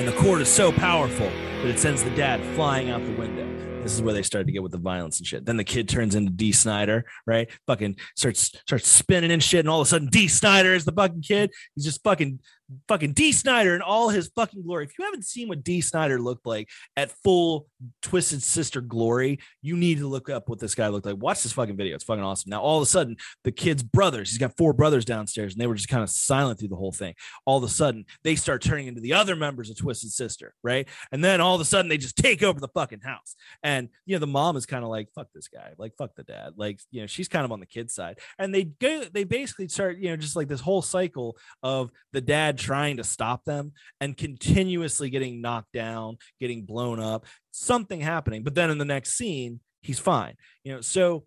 [0.03, 3.47] and the chord is so powerful that it sends the dad flying out the window.
[3.85, 5.47] This is where they started to get with the violence and shit.
[5.47, 7.49] Then the kid turns into Dee Snider, right?
[7.69, 10.91] Fucking starts starts spinning and shit, and all of a sudden Dee Snider is the
[10.91, 11.53] fucking kid.
[11.77, 12.41] He's just fucking
[12.89, 14.85] fucking Dee Snider in all his fucking glory.
[14.85, 17.67] If you haven't seen what Dee Snider looked like at full
[18.03, 21.17] Twisted Sister glory, you need to look up what this guy looked like.
[21.17, 21.95] Watch this fucking video.
[21.95, 22.51] It's fucking awesome.
[22.51, 25.67] Now, all of a sudden, the kid's brothers, he's got four brothers downstairs, and they
[25.67, 27.15] were just kind of silent through the whole thing.
[27.45, 30.89] All of a sudden, they start turning into the other members of Twisted Sister, right?
[31.11, 33.37] And then all of a sudden, they just take over the fucking house.
[33.63, 36.23] And, you know, the mom is kind of like, fuck this guy, like, fuck the
[36.23, 36.55] dad.
[36.57, 38.19] Like, you know, she's kind of on the kid's side.
[38.39, 42.21] And they go, they basically start, you know, just like this whole cycle of the
[42.21, 48.43] dad trying to stop them and continuously getting knocked down, getting blown up, something happening.
[48.43, 50.35] But then in the next scene, he's fine.
[50.65, 51.25] You know, so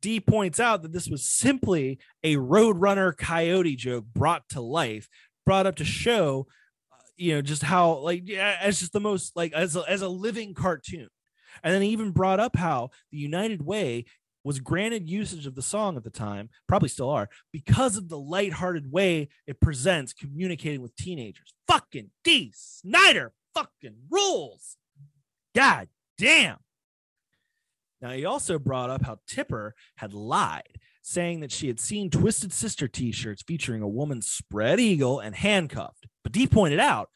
[0.00, 5.08] Dee points out that this was simply a Roadrunner coyote joke brought to life,
[5.44, 6.46] brought up to show,
[6.92, 10.02] uh, you know, just how like yeah, as just the most like as a, as
[10.02, 11.08] a living cartoon.
[11.62, 14.06] And then he even brought up how the United Way
[14.44, 18.18] was granted usage of the song at the time, probably still are, because of the
[18.18, 21.54] lighthearted way it presents communicating with teenagers.
[21.68, 24.76] Fucking Dee Snider fucking rules.
[25.54, 25.88] God
[26.18, 26.58] damn.
[28.00, 32.52] Now, he also brought up how Tipper had lied, saying that she had seen Twisted
[32.52, 36.06] Sister t shirts featuring a woman spread eagle and handcuffed.
[36.22, 37.10] But Dee pointed out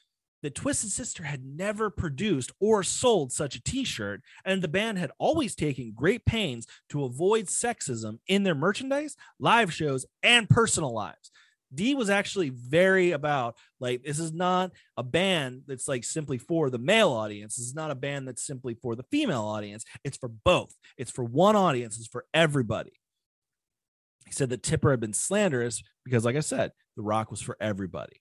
[0.44, 4.98] that Twisted Sister had never produced or sold such a t shirt, and the band
[4.98, 10.92] had always taken great pains to avoid sexism in their merchandise, live shows, and personal
[10.92, 11.30] lives.
[11.74, 16.68] Dee was actually very about like this is not a band that's like simply for
[16.68, 17.56] the male audience.
[17.56, 19.86] This is not a band that's simply for the female audience.
[20.04, 20.74] It's for both.
[20.98, 21.96] It's for one audience.
[21.96, 22.92] It's for everybody.
[24.26, 27.56] He said that Tipper had been slanderous because, like I said, the rock was for
[27.62, 28.20] everybody.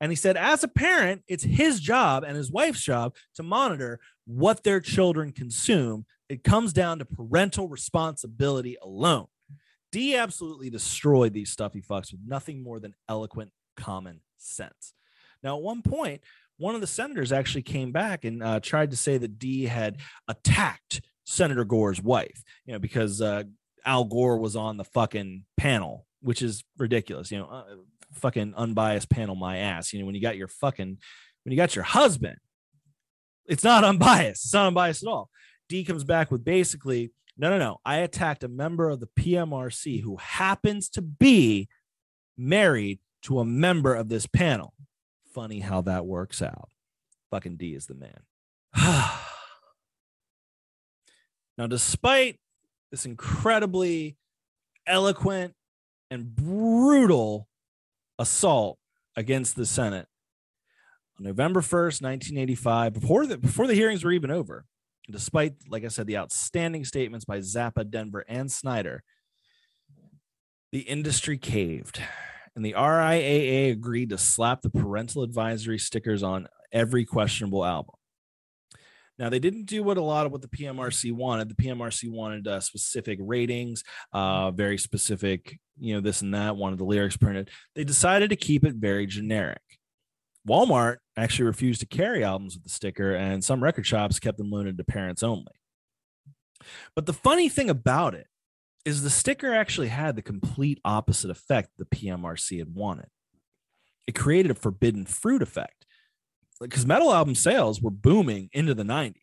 [0.00, 3.98] And he said, as a parent, it's his job and his wife's job to monitor
[4.26, 6.04] what their children consume.
[6.28, 9.28] It comes down to parental responsibility alone.
[9.92, 14.92] Dee absolutely destroyed these stuffy fucks with nothing more than eloquent common sense.
[15.42, 16.22] Now, at one point,
[16.58, 19.98] one of the senators actually came back and uh, tried to say that Dee had
[20.28, 23.44] attacked Senator Gore's wife, you know, because uh,
[23.84, 27.30] Al Gore was on the fucking panel, which is ridiculous.
[27.30, 27.64] You know, uh,
[28.16, 29.92] fucking unbiased panel, my ass.
[29.92, 30.98] You know, when you got your fucking,
[31.44, 32.36] when you got your husband,
[33.46, 34.44] it's not unbiased.
[34.44, 35.30] It's not unbiased at all.
[35.68, 37.78] Dee comes back with basically, no, no, no.
[37.84, 41.68] I attacked a member of the PMRC who happens to be
[42.36, 44.74] married to a member of this panel.
[45.34, 46.70] Funny how that works out.
[47.30, 48.20] Fucking Dee is the man.
[51.58, 52.38] now, despite
[52.90, 54.16] this incredibly
[54.86, 55.54] eloquent
[56.10, 57.48] and brutal
[58.18, 58.78] assault
[59.16, 60.06] against the Senate
[61.18, 64.64] on November 1st, 1985, before the before the hearings were even over,
[65.10, 69.02] despite, like I said, the outstanding statements by Zappa, Denver, and Snider,
[70.72, 72.02] the industry caved.
[72.54, 77.94] And the RIAA agreed to slap the parental advisory stickers on every questionable album.
[79.18, 81.48] Now they didn't do what a lot of what the PMRC wanted.
[81.48, 86.56] The PMRC wanted uh, specific ratings, uh, very specific, you know, this and that.
[86.56, 87.50] Wanted the lyrics printed.
[87.74, 89.62] They decided to keep it very generic.
[90.46, 94.50] Walmart actually refused to carry albums with the sticker, and some record shops kept them
[94.50, 95.52] limited to parents only.
[96.94, 98.28] But the funny thing about it
[98.84, 103.08] is the sticker actually had the complete opposite effect the PMRC had wanted.
[104.06, 105.75] It created a forbidden fruit effect
[106.60, 109.14] because metal album sales were booming into the 90s.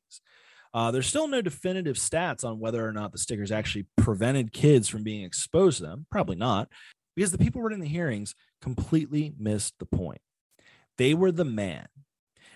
[0.74, 4.88] Uh, there's still no definitive stats on whether or not the stickers actually prevented kids
[4.88, 6.06] from being exposed to them.
[6.10, 6.68] Probably not,
[7.16, 10.22] because the people running the hearings completely missed the point.
[10.98, 11.88] They were the man,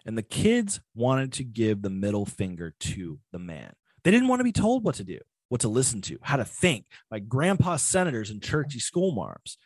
[0.06, 3.74] and the kids wanted to give the middle finger to the man.
[4.04, 5.20] They didn't want to be told what to do,
[5.50, 9.58] what to listen to, how to think by grandpa senators and churchy school marms.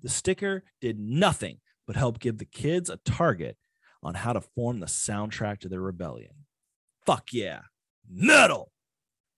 [0.00, 3.56] The sticker did nothing but help give the kids a target
[4.02, 6.32] on how to form the soundtrack to their rebellion.
[7.06, 7.60] Fuck yeah,
[8.10, 8.70] metal.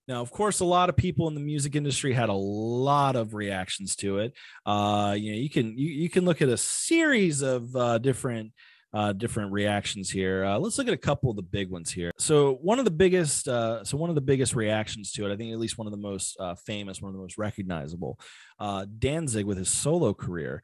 [0.06, 3.32] Now, of course, a lot of people in the music industry had a lot of
[3.32, 4.34] reactions to it.
[4.66, 8.52] Uh, you know, you can you, you can look at a series of uh, different
[8.94, 10.44] uh, different reactions here.
[10.44, 12.12] Uh, let's look at a couple of the big ones here.
[12.16, 15.36] So one of the biggest, uh, so one of the biggest reactions to it, I
[15.36, 18.20] think at least one of the most uh, famous, one of the most recognizable,
[18.60, 20.62] uh, Danzig with his solo career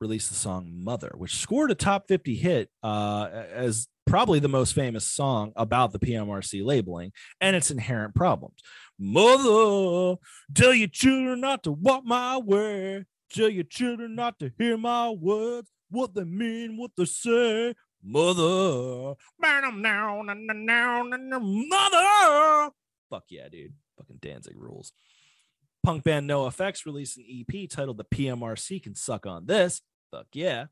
[0.00, 4.74] released the song Mother, which scored a top 50 hit uh, as probably the most
[4.74, 8.56] famous song about the PMRC labeling and its inherent problems.
[8.98, 10.16] Mother,
[10.54, 13.04] tell your children not to walk my way.
[13.32, 17.74] Tell your children not to hear my words, what they mean, what they say.
[18.02, 19.14] Mother,
[21.40, 22.72] mother.
[23.10, 23.74] Fuck yeah, dude.
[23.98, 24.92] Fucking Danzig rules.
[25.82, 29.80] Punk band NOFX released an EP titled The PMRC Can Suck on This.
[30.10, 30.66] Fuck yeah.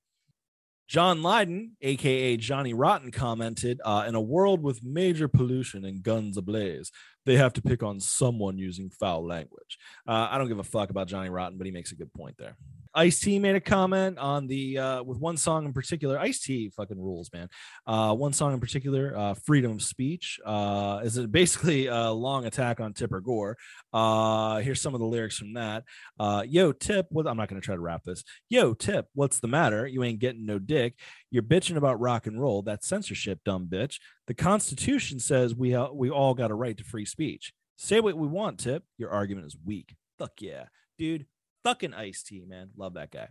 [0.88, 6.38] John Lydon, aka Johnny Rotten, commented uh, In a world with major pollution and guns
[6.38, 6.90] ablaze,
[7.26, 9.78] they have to pick on someone using foul language.
[10.06, 12.36] Uh, I don't give a fuck about Johnny Rotten, but he makes a good point
[12.38, 12.56] there.
[12.98, 16.18] Ice T made a comment on the uh, with one song in particular.
[16.18, 17.48] Ice T fucking rules, man.
[17.86, 22.80] Uh, one song in particular, uh, "Freedom of Speech," uh, is basically a long attack
[22.80, 23.56] on Tipper Gore.
[23.92, 25.84] Uh, here's some of the lyrics from that.
[26.18, 27.28] Uh, Yo, Tip, what?
[27.28, 28.24] I'm not gonna try to rap this.
[28.48, 29.86] Yo, Tip, what's the matter?
[29.86, 30.94] You ain't getting no dick.
[31.30, 32.62] You're bitching about rock and roll.
[32.62, 34.00] That's censorship, dumb bitch.
[34.26, 37.52] The Constitution says we uh, we all got a right to free speech.
[37.76, 38.82] Say what we want, Tip.
[38.96, 39.94] Your argument is weak.
[40.18, 40.64] Fuck yeah,
[40.98, 41.26] dude
[41.64, 42.70] fucking Ice T, man.
[42.76, 43.28] Love that guy.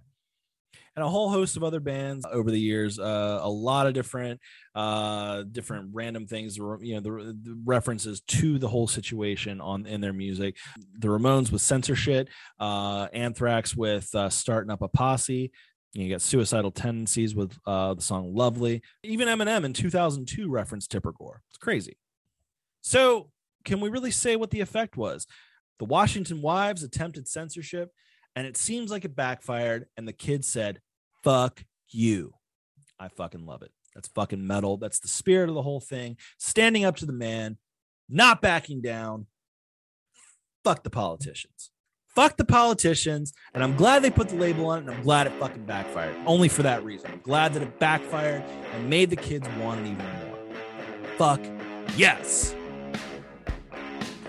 [0.95, 2.99] And a whole host of other bands over the years.
[2.99, 4.39] Uh, a lot of different,
[4.73, 6.57] uh, different random things.
[6.57, 10.57] You know, the, the, references to the whole situation on in their music.
[10.97, 12.29] The Ramones with censorship.
[12.59, 15.51] Uh, Anthrax with uh, starting up a posse.
[15.93, 21.11] You got suicidal tendencies with uh, the song "Lovely." Even Eminem in 2002 referenced Tipper
[21.11, 21.41] Gore.
[21.49, 21.97] It's crazy.
[22.81, 23.29] So,
[23.65, 25.27] can we really say what the effect was?
[25.79, 27.91] The Washington Wives attempted censorship
[28.37, 29.87] and it seems like it backfired.
[29.97, 30.79] And the kid said,
[31.23, 32.35] fuck you.
[32.99, 33.71] I fucking love it.
[33.95, 34.77] That's fucking metal.
[34.77, 36.17] That's the spirit of the whole thing.
[36.37, 37.57] Standing up to the man,
[38.07, 39.25] not backing down.
[40.63, 41.71] Fuck the politicians.
[42.09, 43.33] Fuck the politicians.
[43.55, 44.81] And I'm glad they put the label on it.
[44.81, 46.15] And I'm glad it fucking backfired.
[46.27, 47.09] Only for that reason.
[47.11, 48.43] I'm glad that it backfired
[48.75, 50.37] and made the kids want it even more.
[51.17, 51.41] Fuck
[51.95, 52.53] yes.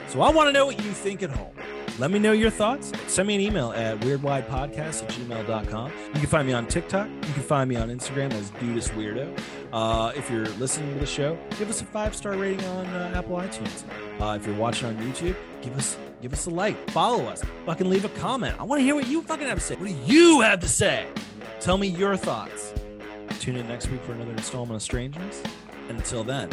[0.07, 1.58] So I want to know what you think at home.
[1.99, 2.93] Let me know your thoughts.
[3.07, 5.93] Send me an email at weirdwidepodcast at gmail.com.
[6.15, 7.09] You can find me on TikTok.
[7.09, 9.37] You can find me on Instagram as Dudist Weirdo.
[9.73, 13.13] Uh, if you're listening to the show, give us a five star rating on uh,
[13.17, 13.85] Apple iTunes.
[14.21, 17.89] Uh, if you're watching on YouTube, give us give us a like, follow us, fucking
[17.89, 18.59] leave a comment.
[18.59, 19.75] I want to hear what you fucking have to say.
[19.75, 21.07] What do you have to say?
[21.61, 22.73] Tell me your thoughts.
[23.41, 25.43] Tune in next week for another installment of Strangers.
[25.89, 26.51] And until then,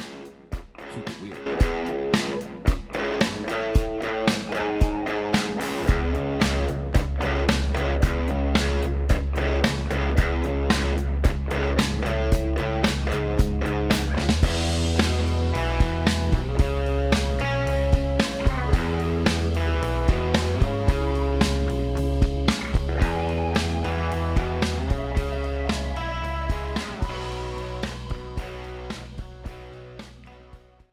[0.93, 1.64] keep it weird.